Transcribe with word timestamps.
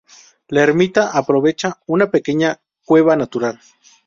La 0.47 0.63
ermita 0.63 1.11
aprovecha 1.11 1.79
una 1.85 2.09
pequeña 2.09 2.59
cueva 2.83 3.15
natural. 3.15 3.59